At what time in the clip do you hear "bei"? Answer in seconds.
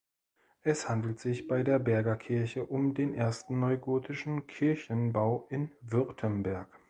1.47-1.61